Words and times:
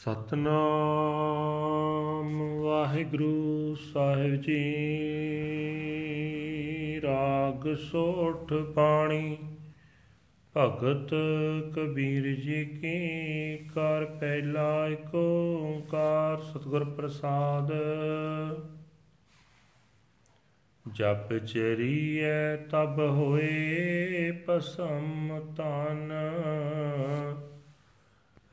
ਸਤਨਾਮ 0.00 2.62
ਵਾਹਿਗੁਰੂ 2.62 3.74
ਸਾਹਿਬ 3.74 4.34
ਜੀ। 4.34 4.64
ਰਾਗ 7.02 7.74
ਸੋਠ 7.74 8.52
ਪਾਣੀ 8.52 9.38
ਭਗਤ 10.56 11.14
ਕਬੀਰ 11.74 12.40
ਜੀ 12.40 12.64
ਕੀ 12.64 13.70
ਕਰ 13.74 14.04
ਪਹਿਲਾ 14.04 14.88
ਏਕ 14.88 15.14
ਓੰਕਾਰ 15.14 16.38
ਸਤਿਗੁਰ 16.38 16.84
ਪ੍ਰਸਾਦ। 16.84 17.72
ਜਪ 20.92 21.36
ਚਰੀਐ 21.36 22.56
ਤਬ 22.56 22.98
ਹੋਏ 22.98 24.30
ਪਸਮ 24.30 25.40
ਤਨ। 25.56 26.12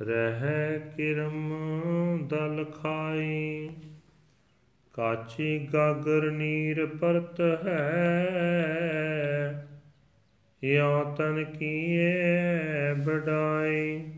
ਰਹਿ 0.01 0.79
ਕਿਰਮ 0.79 1.53
ਦਲ 2.27 2.65
ਖਾਈ, 2.83 3.69
ਕਾਚੀ 4.93 5.67
ਗਾਗਰ 5.73 6.31
ਨੀਰ 6.31 6.85
ਪਰਤ 6.85 7.41
ਹੈ 7.65 8.13
ਯਾ 10.63 11.03
ਤਨ 11.17 11.43
ਕੀਏ 11.43 12.93
ਬਡਾਈ 12.93 14.11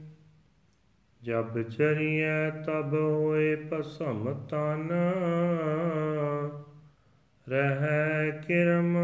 ਜਬ 1.23 1.61
ਚਰੀਐ 1.61 2.49
ਤਬ 2.49 2.93
ਹੋਏ 2.93 3.55
ਪਸਮ 3.55 4.33
ਤਨ, 4.49 4.89
ਰਹਿ 7.49 8.31
ਕਿਰਮ 8.47 8.97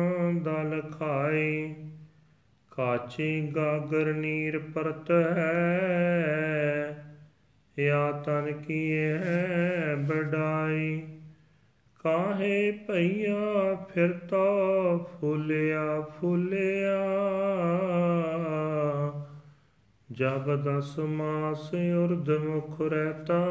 ਦਲ 0.44 0.82
ਖਾਈ। 1.00 1.76
ਕਾਚੀ 2.78 3.52
ਗਾਗਰ 3.56 4.14
ਨੀਰ 4.14 4.60
ਪਰਤ 4.60 5.12
ਹੈ 5.12 5.66
ਯਾ 7.80 8.12
ਤਨ 8.12 8.52
ਕੀਏ 8.52 9.14
ਬਡਾਈ। 9.98 11.04
ਕਾਹੇ 12.04 12.72
ਭਈਆ 12.72 13.76
ਫਿਰਤਾ 13.76 14.98
ਫੁੱਲਿਆ 14.98 16.02
ਫੁੱਲਿਆ। 16.02 17.00
ਜਬ 20.12 20.56
ਦਸ 20.56 21.00
ਮਾਸ 21.00 21.74
ਉਰਧ 21.74 22.30
ਮੁਖ 22.30 22.82
ਰਹਤਾ, 22.82 23.46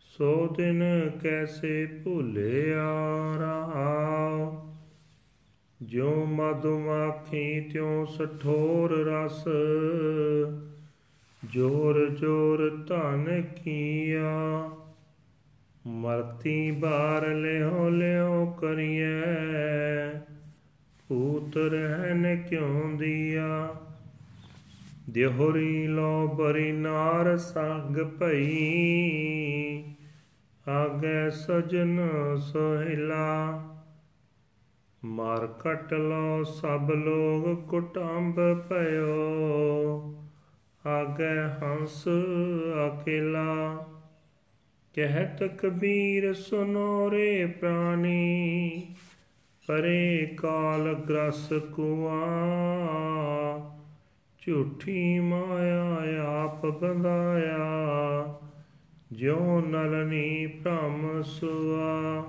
ਸੋ 0.00 0.54
ਦਿਨ 0.56 1.10
ਕੈਸੇ 1.22 1.86
ਭੁੱਲਿਆ 2.04 2.90
ਰਹਾਉ 3.38 4.69
ਜੋ 5.82 6.24
ਮਧੁਮਾਖੀ 6.26 7.60
ਤਿਉ 7.60 8.04
ਸਠੋਰ 8.04 8.90
ਰਸ, 9.06 9.44
ਜੋਰ 11.44 12.08
ਜੋਰ 12.08 12.84
ਧਨ 12.88 13.42
ਕੀਆ। 13.42 14.70
ਮਰਤੀ 15.86 16.70
ਬਾਰ 16.70 17.26
ਲਿਓ 17.28 17.88
ਲਿਓ 17.88 18.44
ਕਰੀਐ, 18.60 20.10
ਭੂਤ 21.08 21.56
ਰਹਿਨ 21.56 22.42
ਕਿਉ 22.48 22.96
ਦੀਆ। 22.96 23.74
ਦਿਹੋਰੀ 25.10 25.86
ਲੋ 25.86 26.28
ਬਰੀ 26.28 26.72
ਨਾਰ 26.72 27.36
ਸੰਗ 27.36 27.96
ਭਈ, 27.96 29.82
ਆਗੇ 30.68 31.30
ਸਜਨ 31.30 32.00
ਸੋਹਿਲਾ। 32.52 33.62
ਮਾਰ 35.04 35.46
ਕਟ 35.46 35.92
ਲੋ 35.94 36.44
ਸਭ 36.44 36.90
ਲੋਗ 36.90 37.68
ਕੁਟੰਬ 37.68 38.40
ਭਇਓ। 38.68 40.14
ਆਗੇ 40.86 41.38
ਹੰਸ 41.62 42.04
ਅਕੇਲਾ 42.86 43.86
ਕਹਿਤ 44.94 45.42
ਕਬੀਰ 45.42 46.34
ਸੁਨੋ 46.34 47.10
ਰੇ 47.10 47.46
ਪ੍ਰਾਨੀ। 47.46 48.82
ਪਰੇ 49.68 50.26
ਕਾਲ 50.36 50.94
ਗ੍ਰਸ 50.94 51.52
ਕੁਆ, 51.52 52.20
ਝੂਠੀ 54.40 55.20
ਮਾਇਆ 55.20 56.42
ਆਪ 56.44 56.66
ਬੰਦਾਇਆ 56.66 58.38
ਜਿਉ 59.12 59.60
ਨਲਨੀ 59.60 60.46
ਭ੍ਰਮ 60.46 61.22
ਸੁਆ। 61.22 62.22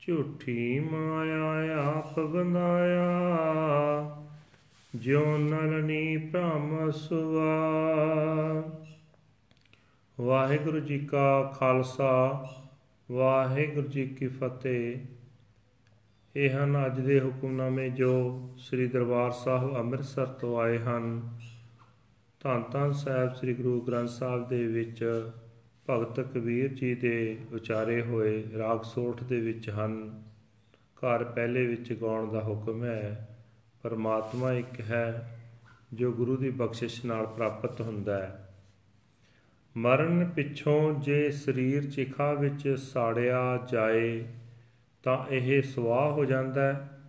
ਝੂਠੀ 0.00 0.80
ਮਾਇਆ 0.80 1.82
ਆਪ 1.84 2.20
ਬੰਦਾਇਆ 2.20 3.10
ਜਿਉ 4.94 5.38
ਨਲਨੀ 5.38 6.16
ਭ੍ਰਮ 6.16 6.90
ਸੁਆ। 6.90 7.60
ਵਾਹਿਗੁਰੂ 10.20 10.80
ਜੀ 10.80 10.98
ਕਾ 10.98 11.42
ਖਾਲਸਾ, 11.42 12.46
ਵਾਹਿਗੁਰੂ 13.10 13.88
ਜੀ 13.88 14.06
ਕੀ 14.06 14.28
ਫਤਿਹ। 14.28 14.96
ਇਹ 16.36 16.50
ਹਨ 16.50 16.86
ਅੱਜ 16.86 17.00
ਦੇ 17.00 17.20
ਹੁਕਮਨਾਮੇ 17.20 17.90
ਜੋ 17.90 18.40
ਸ੍ਰੀ 18.58 18.86
ਦਰਬਾਰ 18.86 19.30
ਸਾਹਿਬ 19.30 19.76
ਅੰਮ੍ਰਿਤਸਰ 19.76 20.26
ਤੋਂ 20.26 20.60
ਆਏ 20.60 20.78
ਹਨ। 20.78 21.28
ਧੰਨ 22.40 22.62
ਧੰਨ 22.72 22.92
ਸਾਹਿਬ 22.92 23.34
ਸ੍ਰੀ 23.34 23.54
ਗੁਰੂ 23.54 23.80
ਗ੍ਰੰਥ 23.80 24.08
ਸਾਹਿਬ 24.08 24.48
ਦੇ 24.48 24.66
ਵਿੱਚ 24.66 25.30
ਭਗਤ 25.90 26.20
ਕਬੀਰ 26.20 26.74
ਜੀ 26.74 26.94
ਦੇ 26.94 27.38
ਉਚਾਰੇ 27.52 28.02
ਹੋਏ 28.02 28.44
ਰਾਗ 28.58 28.82
ਸੋਠ 28.82 29.24
ਦੇ 29.24 29.40
ਵਿੱਚ 29.40 29.70
ਹਨ। 29.70 30.22
ਘਰ 30.96 31.24
ਪਹਿਲੇ 31.24 31.66
ਵਿੱਚ 31.66 31.92
ਗਾਉਣ 31.92 32.32
ਦਾ 32.32 32.40
ਹੁਕਮ 32.40 32.84
ਹੈ, 32.84 33.28
ਪਰਮਾਤਮਾ 33.82 34.52
ਇੱਕ 34.52 34.80
ਹੈ 34.80 35.38
ਜੋ 35.92 36.12
ਗੁਰੂ 36.12 36.36
ਦੀ 36.36 36.50
ਬਖਸ਼ਿਸ਼ 36.50 37.06
ਨਾਲ 37.06 37.26
ਪ੍ਰਾਪਤ 37.26 37.80
ਹੁੰਦਾ 37.80 38.18
ਹੈ। 38.18 38.54
ਮਰਨ 39.76 40.30
ਪਿੱਛੋਂ 40.36 41.00
ਜੇ 41.00 41.30
ਸਰੀਰ 41.30 41.90
ਚਿਖਾ 41.90 42.32
ਵਿੱਚ 42.32 42.68
ਸਾੜਿਆ 42.68 43.66
ਜਾਏ 43.72 44.24
ਤਾਂ 45.02 45.26
ਇਹ 45.30 45.62
ਸਵਾਹ 45.62 46.10
ਹੋ 46.10 46.24
ਜਾਂਦਾ 46.24 46.72
ਹੈ 46.72 46.99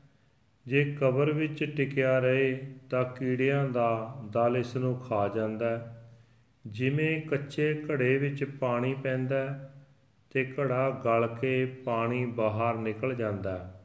ਜੇ 0.68 0.96
ਕਬਰ 1.02 1.32
ਵਿੱਚ 1.32 1.64
ਟਿਕਿਆ 1.64 2.20
ਰਹੇ 2.20 2.62
ਤਾਂ 2.90 3.04
ਕੀੜਿਆਂ 3.06 3.70
ਦਾ 3.70 4.18
ਦਲ 4.30 4.58
ਇਸ 4.58 4.76
ਨੂੰ 4.76 4.96
ਖਾ 4.96 5.28
ਜਾਂਦਾ 5.28 5.70
ਹੈ। 5.70 5.98
ਜਿਵੇਂ 6.68 7.22
ਕੱਚੇ 7.22 7.84
ਘੜੇ 7.92 8.18
ਵਿੱਚ 8.18 8.44
ਪਾਣੀ 8.44 8.96
ਪੈਂਦਾ 9.04 9.72
ਤੇ 10.30 10.54
ਘੜਾ 10.60 10.90
ਗਲ 11.06 11.28
ਕੇ 11.42 11.66
ਪਾਣੀ 11.66 12.26
ਬਾਹਰ 12.26 12.76
ਨਿਕਲ 12.76 13.16
ਜਾਂਦਾ 13.16 13.82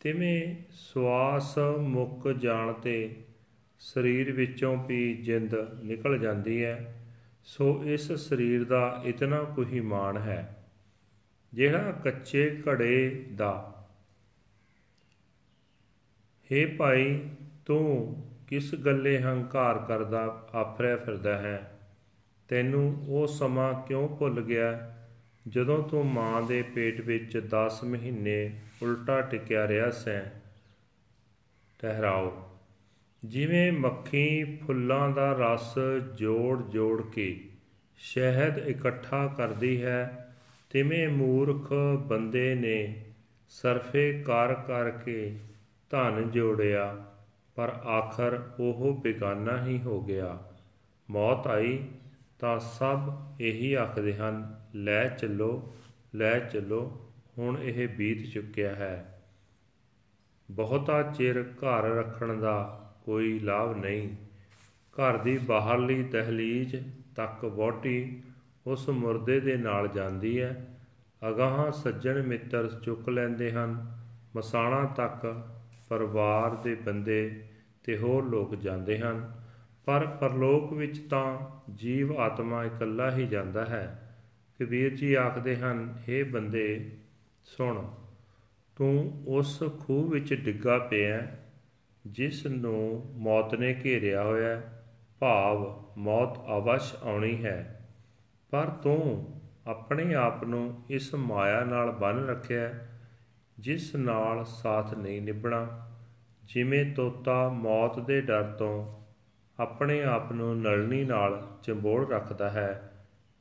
ਤਿਵੇਂ 0.00 0.56
ਸਵਾਸ 0.70 1.58
ਮੁੱਕ 1.80 2.28
ਜਾਣ 2.28 2.72
ਤੇ 2.72 3.14
ਸਰੀਰ 3.78 4.32
ਵਿੱਚੋਂ 4.32 4.84
ਵੀ 4.84 5.14
ਜਿੰਦ 5.14 5.54
ਨਿਕਲ 5.82 6.18
ਜਾਂਦੀ 6.18 6.64
ਹੈ। 6.64 6.94
ਸੋ 7.44 7.84
ਇਸ 7.84 8.12
ਸਰੀਰ 8.12 8.64
ਦਾ 8.64 9.02
ਇਤਨਾ 9.04 9.42
ਕੋਈ 9.42 9.80
ਮਾਣ 9.80 10.18
ਹੈ। 10.18 10.66
ਜਿਹੜਾ 11.54 11.92
ਕੱਚੇ 11.92 12.62
ਘੜੇ 12.68 13.26
ਦਾ 13.34 13.81
ਹੇ 16.52 16.66
ਭਾਈ, 16.66 17.20
ਤੂੰ 17.66 18.22
ਕਿਸ 18.48 18.74
ਗੱਲੇ 18.74 19.18
ਹੰਕਾਰ 19.18 19.78
ਕਰਦਾ 19.78 20.48
ਆਫਰਿਆ 20.54 20.96
ਫਿਰਦਾ 20.96 21.38
ਹੈ? 21.38 21.80
ਤੈਨੂੰ 22.48 23.04
ਉਹ 23.08 23.26
ਸਮਾਂ 23.26 23.82
ਕਿਉਂ 23.82 24.08
ਭੁੱਲ 24.08 24.40
ਗਿਆ 24.40 24.96
ਜਦੋਂ 25.48 25.82
ਤੂੰ 25.82 26.06
ਮਾਂ 26.06 26.42
ਦੇ 26.42 26.62
ਪੇਟ 26.62 27.00
ਵਿੱਚ 27.00 27.38
10 27.38 27.84
ਮਹੀਨੇ 27.84 28.50
ਉਲਟਾ 28.82 29.20
ਟਿਕਿਆ 29.20 29.68
ਰਿਹਾ 29.68 29.90
ਸੈਂ? 29.90 30.22
ਠਹਿਰਾਓ। 31.80 32.50
ਜਿਵੇਂ 33.24 33.72
ਮੱਖੀ 33.72 34.44
ਫੁੱਲਾਂ 34.44 35.08
ਦਾ 35.08 35.32
ਰਸ 35.32 35.78
ਜੋੜ 36.14 36.62
ਜੋੜ 36.62 37.02
ਕੇ 37.02 37.48
ਸ਼ਹਿਦ 37.96 38.58
ਇਕੱਠਾ 38.58 39.26
ਕਰਦੀ 39.26 39.82
ਹੈ, 39.82 40.34
ਤਿਵੇਂ 40.70 41.08
ਮੂਰਖ 41.08 41.72
ਬੰਦੇ 42.06 42.54
ਨੇ 42.54 43.04
ਸਰਫੇ 43.48 44.22
ਕਰ 44.26 44.54
ਕਰਕੇ 44.54 45.36
ਧਨ 45.92 46.30
ਜੋੜਿਆ, 46.30 47.06
ਪਰ 47.54 47.68
ਆਖਰ 47.68 48.50
ਉਹ 48.60 49.00
ਬੇਗਾਨਾ 49.02 49.66
ਹੀ 49.66 49.82
ਹੋ 49.82 50.00
ਗਿਆ। 50.00 50.38
ਮੌਤ 51.10 51.46
ਆਈ 51.46 51.88
ਤਾਂ 52.38 52.60
ਸਭ 52.60 53.12
ਇਹੀ 53.40 53.74
ਆਖਦੇ 53.74 54.14
ਹਨ, 54.14 54.60
ਲੈ 54.74 55.08
ਚੱਲੋ 55.08 55.72
ਲੈ 56.14 56.38
ਚੱਲੋ, 56.38 57.10
ਹੁਣ 57.38 57.58
ਇਹ 57.58 57.88
ਬੀਤ 57.88 58.32
ਚੁੱਕਿਆ 58.32 58.74
ਹੈ। 58.74 59.22
ਬਹੁਤਾ 60.50 61.02
ਚਿਰ 61.02 61.42
ਘਰ 61.42 61.82
ਰੱਖਣ 61.82 62.40
ਦਾ 62.40 62.78
ਕੋਈ 63.04 63.38
ਲਾਭ 63.38 63.76
ਨਹੀਂ। 63.76 64.08
ਘਰ 64.92 65.16
ਦੀ 65.16 65.38
ਬਾਹਰਲੀ 65.38 66.02
ਦਹਲੀਜ਼ 66.02 66.76
ਤੱਕ 67.16 67.44
ਵੋਟੀ 67.44 68.22
ਉਸ 68.66 68.88
ਮੁਰਦੇ 68.88 69.40
ਦੇ 69.40 69.56
ਨਾਲ 69.56 69.88
ਜਾਂਦੀ 69.88 70.40
ਹੈ। 70.40 70.78
ਅਗਾਹਾਂ 71.28 71.72
ਸੱਜਣ 71.72 72.22
ਮਿੱਤਰ 72.22 72.80
ਚੁੱਕ 72.80 73.08
ਲੈਂਦੇ 73.08 73.52
ਹਨ। 73.52 73.98
ਮਸਾਣਾ 74.36 74.84
ਤੱਕ 74.84 75.48
ਪਰਿਵਾਰ 75.92 76.54
ਦੇ 76.54 76.74
ਬੰਦੇ 76.74 77.20
ਤੇ 77.84 77.96
ਹੋਰ 77.96 78.24
ਲੋਕ 78.24 78.54
ਜਾਂਦੇ 78.54 78.98
ਹਨ, 78.98 79.30
ਪਰ 79.86 80.06
ਪਰਲੋਕ 80.20 80.72
ਵਿੱਚ 80.72 80.98
ਤਾਂ 81.08 81.38
ਜੀਵ 81.74 82.16
ਆਤਮਾ 82.18 82.64
ਇਕੱਲਾ 82.64 83.10
ਹੀ 83.10 83.26
ਜਾਂਦਾ 83.26 83.64
ਹੈ। 83.64 83.84
ਕਬੀਰ 84.60 84.94
ਜੀ 84.96 85.14
ਆਖਦੇ 85.14 85.56
ਹਨ 85.56 85.78
हे 86.00 86.24
ਬੰਦੇ, 86.30 86.90
ਸੁਣ, 87.46 87.82
ਤੂੰ 88.76 89.24
ਉਸ 89.28 89.62
ਖੂਹ 89.80 90.10
ਵਿੱਚ 90.10 90.34
ਡਿੱਗਾ 90.34 90.78
ਪਿਆ 90.78 91.20
ਜਿਸ 92.04 92.46
ਨੂੰ 92.46 93.12
ਮੌਤ 93.16 93.54
ਨੇ 93.54 93.74
ਘੇਰਿਆ 93.84 94.22
ਹੋਇਆ 94.22 94.60
ਭਾਵ 95.20 95.84
ਮੌਤ 95.98 96.38
ਅਵਸ਼ 96.48 96.94
ਆਉਣੀ 97.02 97.44
ਹੈ, 97.44 97.58
ਪਰ 98.52 98.70
ਤੂੰ 98.82 99.40
ਆਪਣੇ 99.66 100.14
ਆਪ 100.14 100.44
ਨੂੰ 100.44 100.82
ਇਸ 100.90 101.14
ਮਾਇਆ 101.14 101.64
ਨਾਲ 101.64 101.90
ਬੰਨ 101.92 102.26
ਰੱਖਿਆ 102.26 102.70
ਜਿਸ 103.58 103.94
ਨਾਲ 103.94 104.44
ਸਾਥ 104.44 104.94
ਨਹੀਂ 104.94 105.22
ਨਿਭਣਾ, 105.22 105.88
ਜਿਵੇਂ 106.44 106.94
ਤੋਤਾ 106.94 107.48
ਮੌਤ 107.48 107.98
ਦੇ 107.98 108.20
ਡਰ 108.20 108.42
ਤੋਂ 108.42 109.02
ਆਪਣੇ 109.60 110.02
ਆਪ 110.02 110.32
ਨੂੰ 110.32 110.60
ਨਲਨੀ 110.60 111.04
ਨਾਲ 111.04 111.46
ਚੰਬੋੜ 111.62 112.10
ਰੱਖਦਾ 112.10 112.50
ਹੈ। 112.50 112.88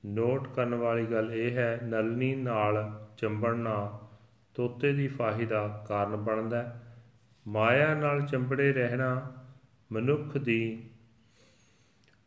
ਨੋਟ 0.06 0.48
ਕਰਨ 0.48 0.76
ਵਾਲੀ 0.76 1.06
ਗੱਲ 1.06 1.32
ਇਹ 1.34 1.58
ਹੈ 1.58 1.80
ਨਲਨੀ 1.84 2.36
ਨਾਲ 2.36 3.06
ਚੰਬੜਨਾ 3.18 4.00
ਤੋਤੇ 4.54 4.94
ਦੀ 4.94 5.08
ਫਾਹੀ 5.08 5.46
ਦਾ 5.46 5.86
ਕਾਰਨ 5.88 6.16
ਬਣਦਾ 6.16 6.80
ਮਾਇਆ 7.48 7.94
ਨਾਲ 7.94 8.22
ਚੰਬੜੇ 8.22 8.74
ਰਹਿਣਾ 8.74 9.32
ਮਨੁੱਖ 9.92 10.38
ਦੀ 10.38 10.90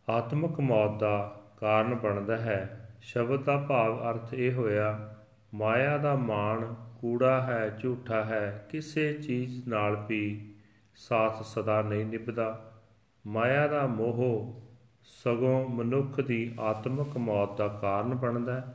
ਆਤਮਿਕ 0.08 0.60
ਮੌਤ 0.60 1.00
ਦਾ 1.00 1.40
ਕਾਰਨ 1.60 1.94
ਬਣਦਾ 1.94 2.36
ਹੈ। 2.36 2.90
ਸ਼ਬਦ 3.00 3.44
ਦਾ 3.44 3.56
ਭਾਵ 3.56 4.10
ਅਰਥ 4.10 4.34
ਇਹ 4.34 4.52
ਹੋਇਆ, 4.52 5.16
ਮਾਇਆ 5.54 5.98
ਦਾ 5.98 6.14
ਮਾਣ 6.14 6.74
ਕੂੜਾ 7.04 7.42
ਹੈ 7.42 7.76
ਝੂਠਾ 7.82 8.24
ਹੈ 8.24 8.66
ਕਿਸੇ 8.70 9.12
ਚੀਜ਼ 9.12 9.68
ਨਾਲ 9.68 10.06
ਵੀ 10.08 10.54
ਸਾਥ 10.96 11.42
ਸਦਾ 11.42 11.82
ਨਹੀਂ 11.82 12.06
ਨਿਭਦਾ। 12.06 12.72
ਮਾਇਆ 13.26 13.66
ਦਾ 13.66 13.86
ਮੋਹ 13.86 14.62
ਸਗੋਂ 15.04 15.68
ਮਨੁੱਖ 15.68 16.20
ਦੀ 16.20 16.54
ਆਤਮਿਕ 16.60 17.16
ਮੌਤ 17.16 17.58
ਦਾ 17.58 17.68
ਕਾਰਨ 17.68 18.14
ਬਣਦਾ 18.14 18.74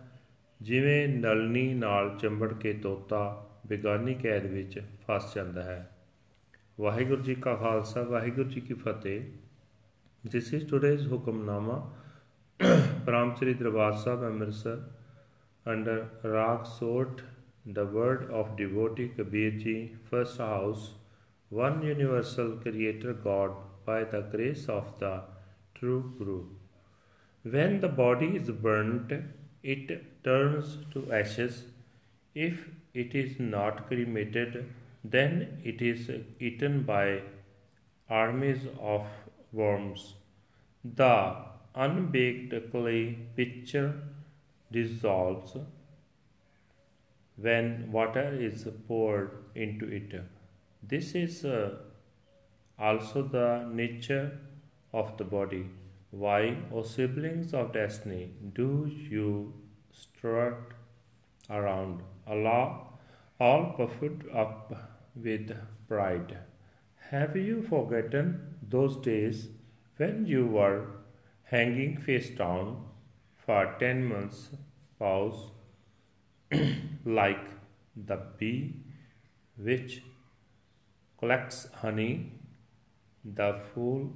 ਜਿਵੇਂ 0.62 1.08
ਨਲਨੀ 1.08 1.74
ਨਾਲ 1.74 2.18
ਚੰਬੜ 2.18 2.54
ਕੇ 2.54 2.74
ਤੋਤਾ 2.74 3.50
ਬੇਗਾਨੀ 3.68 4.14
ਕੈਦ 4.14 4.46
ਵਿੱਚ 4.46 4.82
ਫਸ 5.08 5.36
ਜਾਂਦਾ 5.36 5.64
ਹੈ। 5.64 5.98
ਵਾਹਿਗੁਰੂ 6.80 7.22
ਜੀ 7.22 7.36
ਕਾ 7.36 7.56
ਖਾਲਸਾ 7.56 8.04
ਵਾਹਿਗੁਰੂ 8.04 8.50
ਜੀ 8.50 8.62
ਕੀ 8.62 8.74
ਫਤਿਹ। 8.74 9.22
This 10.28 10.54
is 10.54 10.70
today's 10.70 11.12
Hukamnama. 11.12 11.96
from 13.10 13.30
Sri 13.32 13.58
Darbar 13.60 13.92
Sahib 13.92 14.24
Amritsar 14.30 14.78
under 15.66 15.98
Rag 16.34 16.60
Sort, 16.62 17.22
the 17.66 17.86
word 17.86 18.30
of 18.32 18.56
devotee 18.58 19.10
Kabir 19.16 19.52
Ji, 19.52 19.96
first 20.10 20.38
house, 20.38 20.92
one 21.50 21.82
universal 21.82 22.52
creator 22.58 23.14
God 23.14 23.52
by 23.86 24.04
the 24.04 24.22
grace 24.22 24.68
of 24.68 25.00
the 25.00 25.22
true 25.76 26.14
Guru. 26.18 26.46
When 27.44 27.80
the 27.80 27.88
body 27.88 28.36
is 28.36 28.50
burnt, 28.50 29.12
it 29.64 30.24
turns 30.24 30.78
to 30.94 31.12
ashes. 31.12 31.64
If 32.36 32.70
it 32.94 33.16
is 33.16 33.40
not 33.40 33.88
cremated, 33.88 34.72
then 35.04 35.62
it 35.64 35.82
is 35.82 36.10
eaten 36.40 36.84
by 36.84 37.22
armies 38.10 38.66
of 38.80 39.06
worms. 39.52 40.16
The 40.84 41.36
unbaked 41.76 42.72
clay 42.72 43.18
pitcher 43.36 44.02
dissolves 44.72 45.56
when 47.42 47.92
water 47.92 48.34
is 48.48 48.68
poured 48.88 49.32
into 49.56 49.88
it. 49.88 50.14
This 50.82 51.16
is 51.16 51.46
uh, 51.46 51.78
also 52.78 53.24
the 53.24 53.68
nature 53.72 54.40
of 54.94 55.18
the 55.18 55.24
body. 55.24 55.66
Why, 56.12 56.58
O 56.74 56.84
siblings 56.84 57.54
of 57.54 57.74
destiny, 57.74 58.32
do 58.54 58.90
you 59.10 59.54
strut 59.92 60.74
around 61.50 62.02
Allah, 62.28 62.88
all 63.40 63.74
puffed 63.78 64.24
up 64.34 64.74
with 65.16 65.56
pride? 65.88 66.38
Have 67.12 67.36
you 67.36 67.62
forgotten 67.62 68.56
those 68.62 68.98
days 68.98 69.48
when 69.98 70.26
you 70.26 70.46
were 70.46 70.88
hanging 71.44 71.98
face 71.98 72.30
down 72.30 72.86
for 73.46 73.76
ten 73.80 74.06
months' 74.06 74.50
pause, 75.00 75.52
like 77.06 77.46
the 77.96 78.18
bee 78.38 78.76
which 79.58 80.04
collects 81.18 81.68
honey, 81.82 82.32
the 83.24 83.60
fool 83.74 84.12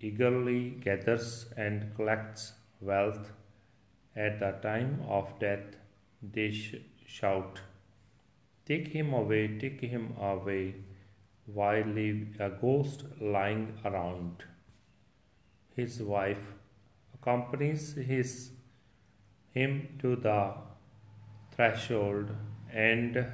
eagerly 0.00 0.70
gathers 0.70 1.46
and 1.56 1.94
collects 1.96 2.52
wealth. 2.80 3.32
At 4.14 4.40
the 4.40 4.52
time 4.62 5.02
of 5.08 5.38
death, 5.38 5.76
they 6.22 6.50
sh- 6.50 6.76
shout, 7.06 7.60
Take 8.66 8.88
him 8.88 9.12
away, 9.12 9.58
take 9.58 9.80
him 9.80 10.14
away, 10.20 10.74
while 11.46 11.84
leave 11.84 12.36
a 12.40 12.50
ghost 12.50 13.04
lying 13.20 13.74
around. 13.84 14.44
His 15.76 16.02
wife 16.02 16.54
accompanies 17.14 17.94
his, 17.94 18.50
him 19.50 19.98
to 20.00 20.16
the 20.16 20.54
threshold, 21.56 22.30
and 22.72 23.26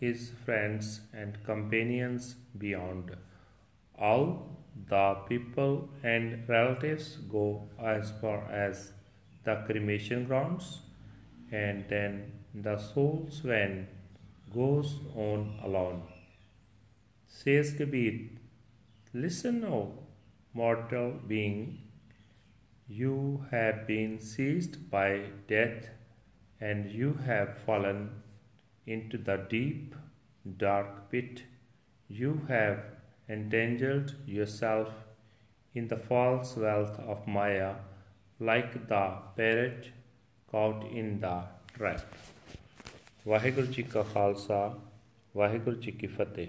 his 0.00 0.32
friends 0.44 1.00
and 1.12 1.42
companions 1.44 2.34
beyond. 2.58 3.16
All 3.98 4.58
the 4.88 5.14
people 5.28 5.88
and 6.02 6.48
relatives 6.48 7.16
go 7.30 7.68
as 7.80 8.12
far 8.20 8.50
as 8.50 8.92
the 9.44 9.56
cremation 9.66 10.24
grounds, 10.26 10.80
and 11.50 11.84
then 11.88 12.32
the 12.54 12.76
soul 12.78 13.28
swan 13.30 13.86
goes 14.52 14.96
on 15.14 15.58
alone. 15.64 16.02
Says 17.26 17.72
Kabir, 17.72 18.30
Listen, 19.14 19.64
O 19.64 19.92
mortal 20.52 21.12
being, 21.26 21.78
you 22.88 23.44
have 23.50 23.86
been 23.86 24.18
seized 24.20 24.90
by 24.90 25.30
death, 25.46 25.88
and 26.61 26.91
you 26.91 27.13
have 27.25 27.57
fallen 27.65 28.09
into 28.87 29.17
the 29.17 29.37
deep, 29.49 29.95
dark 30.57 31.09
pit. 31.11 31.43
You 32.09 32.33
have 32.49 32.79
entangled 33.29 34.15
yourself 34.27 34.89
in 35.75 35.87
the 35.87 35.97
false 35.97 36.55
wealth 36.57 36.99
of 36.99 37.27
Maya, 37.27 37.73
like 38.39 38.87
the 38.87 39.03
parrot 39.37 39.89
caught 40.51 40.85
in 40.91 41.19
the 41.19 41.35
trap. 41.77 42.01
Waheguru 43.27 43.67
ji 43.67 43.83
ਕਾ 43.83 44.03
ਖਾਲਸਾ 44.03 44.57
ਵਾਹਿਗੁਰੂ 45.35 45.75
ਜੀ 45.81 45.91
ਕੀ 45.91 46.07
ਫਤਿਹ 46.07 46.47